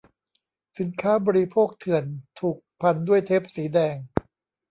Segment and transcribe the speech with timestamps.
[0.79, 2.03] สินค้าบริโภคเถื่อน
[2.39, 3.95] ถูกพันด้วยเทปสีแดง